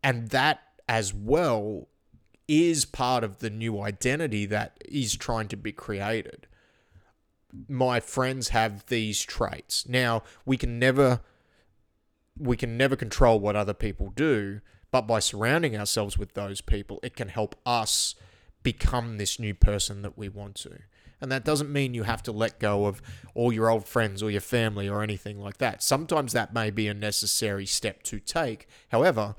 And 0.05 0.29
that 0.29 0.61
as 0.87 1.15
well 1.15 1.87
is 2.47 2.85
part 2.85 3.23
of 3.23 3.39
the 3.39 3.49
new 3.49 3.81
identity 3.81 4.45
that 4.45 4.77
is 4.85 5.17
trying 5.17 5.47
to 5.47 5.57
be 5.57 5.71
created. 5.71 6.45
My 7.67 7.99
friends 7.99 8.49
have 8.49 8.85
these 8.85 9.23
traits. 9.23 9.89
Now, 9.89 10.21
we 10.45 10.57
can 10.57 10.77
never 10.77 11.21
we 12.37 12.55
can 12.55 12.77
never 12.77 12.95
control 12.95 13.39
what 13.39 13.55
other 13.55 13.73
people 13.73 14.11
do, 14.15 14.61
but 14.91 15.07
by 15.07 15.19
surrounding 15.19 15.75
ourselves 15.75 16.19
with 16.19 16.33
those 16.33 16.61
people, 16.61 16.99
it 17.01 17.15
can 17.15 17.29
help 17.29 17.55
us 17.65 18.13
become 18.61 19.17
this 19.17 19.39
new 19.39 19.55
person 19.55 20.03
that 20.03 20.17
we 20.17 20.29
want 20.29 20.53
to. 20.55 20.79
And 21.19 21.31
that 21.31 21.45
doesn't 21.45 21.73
mean 21.73 21.95
you 21.95 22.03
have 22.03 22.21
to 22.23 22.31
let 22.31 22.59
go 22.59 22.85
of 22.85 23.01
all 23.33 23.51
your 23.51 23.69
old 23.69 23.87
friends 23.87 24.21
or 24.21 24.29
your 24.29 24.41
family 24.41 24.87
or 24.87 25.01
anything 25.01 25.39
like 25.39 25.57
that. 25.57 25.81
Sometimes 25.81 26.33
that 26.33 26.53
may 26.53 26.69
be 26.69 26.87
a 26.87 26.93
necessary 26.93 27.65
step 27.65 28.03
to 28.03 28.19
take. 28.19 28.67
However, 28.89 29.33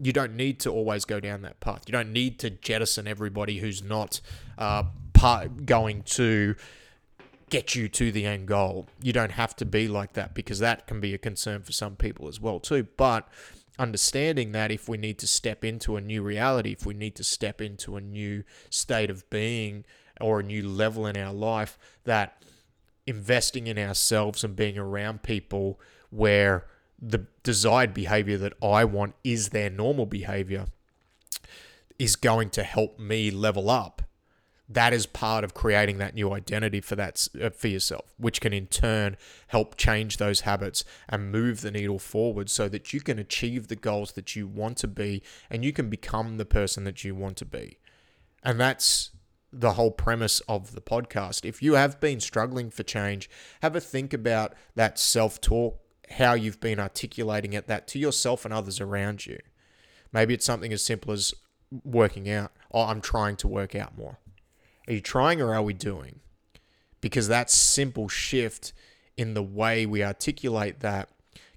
you 0.00 0.12
don't 0.12 0.34
need 0.34 0.60
to 0.60 0.70
always 0.70 1.04
go 1.04 1.20
down 1.20 1.42
that 1.42 1.60
path. 1.60 1.84
You 1.86 1.92
don't 1.92 2.12
need 2.12 2.38
to 2.40 2.50
jettison 2.50 3.06
everybody 3.06 3.58
who's 3.58 3.82
not 3.82 4.20
uh, 4.58 4.84
part 5.12 5.66
going 5.66 6.02
to 6.02 6.54
get 7.50 7.74
you 7.74 7.88
to 7.88 8.10
the 8.10 8.24
end 8.24 8.48
goal. 8.48 8.88
You 9.02 9.12
don't 9.12 9.32
have 9.32 9.54
to 9.56 9.64
be 9.66 9.86
like 9.86 10.14
that 10.14 10.34
because 10.34 10.58
that 10.60 10.86
can 10.86 11.00
be 11.00 11.12
a 11.14 11.18
concern 11.18 11.62
for 11.62 11.72
some 11.72 11.96
people 11.96 12.26
as 12.26 12.40
well 12.40 12.58
too. 12.58 12.88
But 12.96 13.28
understanding 13.78 14.52
that 14.52 14.70
if 14.70 14.88
we 14.88 14.96
need 14.96 15.18
to 15.18 15.26
step 15.26 15.64
into 15.64 15.96
a 15.96 16.00
new 16.00 16.22
reality, 16.22 16.72
if 16.72 16.86
we 16.86 16.94
need 16.94 17.14
to 17.16 17.24
step 17.24 17.60
into 17.60 17.96
a 17.96 18.00
new 18.00 18.44
state 18.70 19.10
of 19.10 19.28
being 19.28 19.84
or 20.20 20.40
a 20.40 20.42
new 20.42 20.66
level 20.66 21.06
in 21.06 21.16
our 21.16 21.32
life, 21.32 21.78
that 22.04 22.42
investing 23.06 23.66
in 23.66 23.78
ourselves 23.78 24.44
and 24.44 24.56
being 24.56 24.78
around 24.78 25.22
people 25.22 25.78
where 26.10 26.66
the 27.02 27.26
desired 27.42 27.92
behavior 27.92 28.38
that 28.38 28.52
I 28.62 28.84
want 28.84 29.14
is 29.24 29.48
their 29.48 29.68
normal 29.68 30.06
behavior 30.06 30.66
is 31.98 32.14
going 32.14 32.50
to 32.50 32.62
help 32.62 32.98
me 32.98 33.30
level 33.30 33.68
up. 33.68 34.02
That 34.68 34.94
is 34.94 35.04
part 35.04 35.44
of 35.44 35.52
creating 35.52 35.98
that 35.98 36.14
new 36.14 36.32
identity 36.32 36.80
for 36.80 36.94
that 36.96 37.26
uh, 37.40 37.50
for 37.50 37.68
yourself, 37.68 38.14
which 38.16 38.40
can 38.40 38.52
in 38.52 38.68
turn 38.68 39.16
help 39.48 39.76
change 39.76 40.16
those 40.16 40.42
habits 40.42 40.84
and 41.08 41.32
move 41.32 41.60
the 41.60 41.72
needle 41.72 41.98
forward 41.98 42.48
so 42.48 42.68
that 42.68 42.92
you 42.92 43.00
can 43.00 43.18
achieve 43.18 43.66
the 43.66 43.76
goals 43.76 44.12
that 44.12 44.34
you 44.34 44.46
want 44.46 44.78
to 44.78 44.88
be 44.88 45.22
and 45.50 45.64
you 45.64 45.72
can 45.72 45.90
become 45.90 46.38
the 46.38 46.46
person 46.46 46.84
that 46.84 47.04
you 47.04 47.14
want 47.14 47.36
to 47.38 47.44
be. 47.44 47.78
And 48.42 48.58
that's 48.58 49.10
the 49.52 49.72
whole 49.72 49.90
premise 49.90 50.40
of 50.48 50.74
the 50.74 50.80
podcast. 50.80 51.44
If 51.44 51.62
you 51.62 51.74
have 51.74 52.00
been 52.00 52.20
struggling 52.20 52.70
for 52.70 52.82
change, 52.82 53.28
have 53.60 53.76
a 53.76 53.80
think 53.80 54.14
about 54.14 54.54
that 54.74 54.98
self 54.98 55.40
talk 55.40 55.81
how 56.12 56.34
you've 56.34 56.60
been 56.60 56.78
articulating 56.78 57.52
it 57.52 57.66
that 57.66 57.86
to 57.88 57.98
yourself 57.98 58.44
and 58.44 58.52
others 58.52 58.80
around 58.80 59.26
you. 59.26 59.38
Maybe 60.12 60.34
it's 60.34 60.44
something 60.44 60.72
as 60.72 60.84
simple 60.84 61.12
as 61.12 61.34
working 61.84 62.28
out. 62.28 62.52
Oh, 62.70 62.82
I'm 62.82 63.00
trying 63.00 63.36
to 63.36 63.48
work 63.48 63.74
out 63.74 63.96
more. 63.96 64.18
Are 64.86 64.92
you 64.92 65.00
trying 65.00 65.40
or 65.40 65.54
are 65.54 65.62
we 65.62 65.72
doing? 65.72 66.20
Because 67.00 67.28
that 67.28 67.50
simple 67.50 68.08
shift 68.08 68.72
in 69.16 69.34
the 69.34 69.42
way 69.42 69.86
we 69.86 70.02
articulate 70.02 70.80
that 70.80 71.08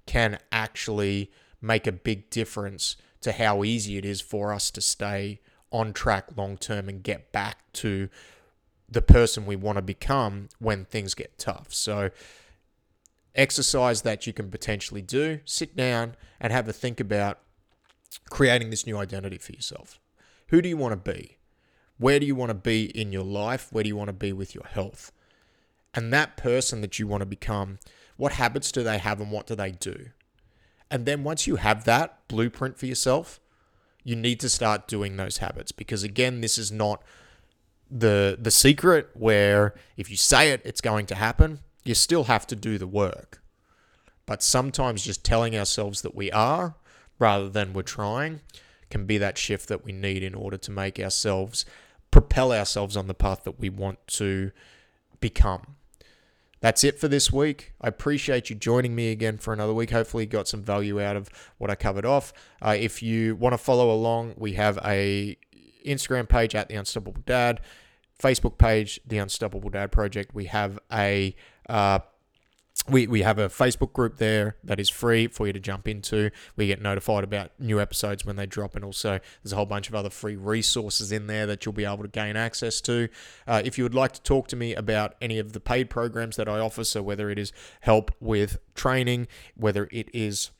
can 0.06 0.38
actually 0.52 1.30
make 1.60 1.86
a 1.86 1.92
big 1.92 2.30
difference 2.30 2.96
to 3.20 3.32
how 3.32 3.64
easy 3.64 3.96
it 3.96 4.04
is 4.04 4.20
for 4.20 4.52
us 4.52 4.70
to 4.70 4.80
stay 4.80 5.40
on 5.72 5.92
track 5.92 6.36
long 6.36 6.56
term 6.56 6.88
and 6.88 7.02
get 7.02 7.32
back 7.32 7.58
to 7.72 8.08
the 8.88 9.02
person 9.02 9.46
we 9.46 9.56
want 9.56 9.76
to 9.76 9.82
become 9.82 10.48
when 10.58 10.84
things 10.84 11.14
get 11.14 11.38
tough. 11.38 11.74
So, 11.74 12.10
exercise 13.36 14.02
that 14.02 14.26
you 14.26 14.32
can 14.32 14.50
potentially 14.50 15.02
do, 15.02 15.40
sit 15.44 15.76
down 15.76 16.16
and 16.40 16.52
have 16.52 16.68
a 16.68 16.72
think 16.72 17.00
about 17.00 17.38
creating 18.30 18.70
this 18.70 18.86
new 18.86 18.96
identity 18.96 19.38
for 19.38 19.52
yourself. 19.52 20.00
Who 20.48 20.62
do 20.62 20.68
you 20.68 20.76
want 20.76 20.92
to 20.92 21.12
be? 21.12 21.38
Where 21.98 22.20
do 22.20 22.26
you 22.26 22.34
want 22.34 22.50
to 22.50 22.54
be 22.54 22.84
in 22.84 23.12
your 23.12 23.24
life? 23.24 23.68
Where 23.70 23.82
do 23.82 23.88
you 23.88 23.96
want 23.96 24.08
to 24.08 24.14
be 24.14 24.32
with 24.32 24.54
your 24.54 24.66
health? 24.66 25.12
And 25.94 26.12
that 26.12 26.36
person 26.36 26.82
that 26.82 26.98
you 26.98 27.06
want 27.06 27.22
to 27.22 27.26
become, 27.26 27.78
what 28.16 28.32
habits 28.32 28.70
do 28.70 28.82
they 28.82 28.98
have 28.98 29.20
and 29.20 29.30
what 29.30 29.46
do 29.46 29.54
they 29.54 29.72
do? 29.72 30.10
And 30.90 31.06
then 31.06 31.24
once 31.24 31.46
you 31.46 31.56
have 31.56 31.84
that 31.84 32.28
blueprint 32.28 32.78
for 32.78 32.86
yourself, 32.86 33.40
you 34.04 34.14
need 34.14 34.38
to 34.40 34.48
start 34.48 34.86
doing 34.86 35.16
those 35.16 35.38
habits 35.38 35.72
because 35.72 36.04
again, 36.04 36.40
this 36.40 36.58
is 36.58 36.70
not 36.70 37.02
the 37.90 38.36
the 38.40 38.50
secret 38.50 39.10
where 39.14 39.74
if 39.96 40.10
you 40.10 40.16
say 40.16 40.50
it, 40.50 40.60
it's 40.64 40.80
going 40.80 41.06
to 41.06 41.14
happen. 41.14 41.60
You 41.86 41.94
still 41.94 42.24
have 42.24 42.46
to 42.48 42.56
do 42.56 42.78
the 42.78 42.86
work. 42.86 43.42
But 44.26 44.42
sometimes 44.42 45.04
just 45.04 45.24
telling 45.24 45.56
ourselves 45.56 46.02
that 46.02 46.14
we 46.14 46.30
are 46.32 46.74
rather 47.18 47.48
than 47.48 47.72
we're 47.72 47.82
trying 47.82 48.40
can 48.90 49.06
be 49.06 49.18
that 49.18 49.38
shift 49.38 49.68
that 49.68 49.84
we 49.84 49.92
need 49.92 50.22
in 50.22 50.34
order 50.34 50.56
to 50.56 50.70
make 50.70 50.98
ourselves 50.98 51.64
propel 52.10 52.52
ourselves 52.52 52.96
on 52.96 53.06
the 53.06 53.14
path 53.14 53.44
that 53.44 53.58
we 53.58 53.68
want 53.68 54.04
to 54.06 54.50
become. 55.20 55.76
That's 56.60 56.82
it 56.82 56.98
for 56.98 57.08
this 57.08 57.32
week. 57.32 57.72
I 57.80 57.88
appreciate 57.88 58.48
you 58.48 58.56
joining 58.56 58.94
me 58.94 59.10
again 59.10 59.38
for 59.38 59.52
another 59.52 59.74
week. 59.74 59.90
Hopefully, 59.90 60.24
you 60.24 60.30
got 60.30 60.48
some 60.48 60.62
value 60.62 61.00
out 61.00 61.16
of 61.16 61.28
what 61.58 61.70
I 61.70 61.74
covered 61.74 62.06
off. 62.06 62.32
Uh, 62.62 62.76
if 62.78 63.02
you 63.02 63.36
want 63.36 63.52
to 63.52 63.58
follow 63.58 63.92
along, 63.92 64.34
we 64.36 64.54
have 64.54 64.78
a 64.84 65.36
Instagram 65.84 66.28
page 66.28 66.54
at 66.54 66.68
the 66.68 66.74
Unstoppable 66.74 67.22
Dad, 67.26 67.60
Facebook 68.18 68.56
page, 68.58 68.98
the 69.06 69.18
Unstoppable 69.18 69.70
Dad 69.70 69.92
Project. 69.92 70.34
We 70.34 70.46
have 70.46 70.78
a 70.90 71.36
uh, 71.68 72.00
we, 72.88 73.06
we 73.06 73.22
have 73.22 73.38
a 73.38 73.48
Facebook 73.48 73.92
group 73.92 74.18
there 74.18 74.56
that 74.62 74.78
is 74.78 74.88
free 74.88 75.26
for 75.26 75.46
you 75.46 75.52
to 75.52 75.58
jump 75.58 75.88
into. 75.88 76.30
We 76.56 76.68
get 76.68 76.80
notified 76.80 77.24
about 77.24 77.50
new 77.58 77.80
episodes 77.80 78.24
when 78.24 78.36
they 78.36 78.46
drop, 78.46 78.76
and 78.76 78.84
also 78.84 79.18
there's 79.42 79.52
a 79.52 79.56
whole 79.56 79.66
bunch 79.66 79.88
of 79.88 79.94
other 79.94 80.10
free 80.10 80.36
resources 80.36 81.10
in 81.10 81.26
there 81.26 81.46
that 81.46 81.64
you'll 81.64 81.72
be 81.72 81.84
able 81.84 82.02
to 82.02 82.08
gain 82.08 82.36
access 82.36 82.80
to. 82.82 83.08
Uh, 83.46 83.62
if 83.64 83.76
you 83.76 83.84
would 83.84 83.94
like 83.94 84.12
to 84.12 84.22
talk 84.22 84.46
to 84.48 84.56
me 84.56 84.74
about 84.74 85.14
any 85.20 85.38
of 85.38 85.52
the 85.52 85.60
paid 85.60 85.90
programs 85.90 86.36
that 86.36 86.48
I 86.48 86.60
offer, 86.60 86.84
so 86.84 87.02
whether 87.02 87.28
it 87.30 87.38
is 87.38 87.52
help 87.80 88.12
with 88.20 88.58
training, 88.74 89.26
whether 89.56 89.88
it 89.90 90.08
is 90.14 90.50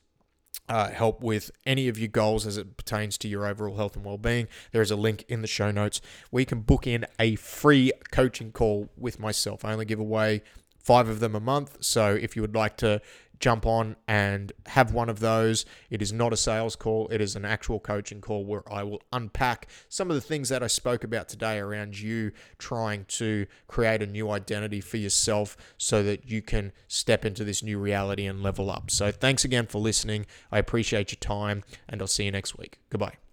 uh, 0.67 0.89
help 0.89 1.21
with 1.21 1.49
any 1.65 1.87
of 1.87 1.97
your 1.97 2.09
goals 2.09 2.45
as 2.45 2.57
it 2.57 2.75
pertains 2.75 3.17
to 3.17 3.27
your 3.29 3.45
overall 3.45 3.77
health 3.77 3.95
and 3.95 4.03
well-being 4.03 4.47
there 4.71 4.81
is 4.81 4.91
a 4.91 4.95
link 4.95 5.23
in 5.29 5.41
the 5.41 5.47
show 5.47 5.71
notes 5.71 6.01
where 6.29 6.41
you 6.41 6.45
can 6.45 6.61
book 6.61 6.85
in 6.85 7.05
a 7.19 7.35
free 7.35 7.91
coaching 8.11 8.51
call 8.51 8.89
with 8.97 9.19
myself 9.19 9.63
i 9.63 9.71
only 9.71 9.85
give 9.85 9.99
away 9.99 10.41
five 10.87 11.09
of 11.09 11.19
them 11.19 11.35
a 11.35 11.39
month. 11.41 11.77
So 11.81 12.15
if 12.15 12.37
you 12.37 12.41
would 12.41 12.55
like 12.55 12.77
to 12.77 13.01
jump 13.39 13.65
on 13.65 13.97
and 14.07 14.53
have 14.67 14.93
one 14.93 15.09
of 15.09 15.19
those, 15.19 15.65
it 15.89 16.01
is 16.01 16.13
not 16.13 16.31
a 16.31 16.37
sales 16.37 16.77
call, 16.77 17.09
it 17.09 17.19
is 17.19 17.35
an 17.35 17.43
actual 17.43 17.79
coaching 17.79 18.21
call 18.21 18.45
where 18.45 18.63
I 18.71 18.83
will 18.83 19.01
unpack 19.11 19.67
some 19.89 20.09
of 20.09 20.15
the 20.15 20.21
things 20.21 20.47
that 20.47 20.63
I 20.63 20.67
spoke 20.67 21.03
about 21.03 21.27
today 21.27 21.59
around 21.59 21.99
you 21.99 22.31
trying 22.57 23.03
to 23.09 23.45
create 23.67 24.01
a 24.01 24.07
new 24.07 24.31
identity 24.31 24.79
for 24.79 24.95
yourself 24.97 25.57
so 25.77 26.01
that 26.03 26.31
you 26.31 26.41
can 26.41 26.71
step 26.87 27.25
into 27.25 27.43
this 27.43 27.61
new 27.61 27.77
reality 27.77 28.25
and 28.25 28.41
level 28.41 28.71
up. 28.71 28.89
So 28.89 29.11
thanks 29.11 29.43
again 29.43 29.67
for 29.67 29.79
listening. 29.79 30.25
I 30.53 30.57
appreciate 30.57 31.11
your 31.11 31.19
time 31.19 31.65
and 31.89 32.01
I'll 32.01 32.07
see 32.07 32.23
you 32.23 32.31
next 32.31 32.57
week. 32.57 32.79
Goodbye. 32.89 33.26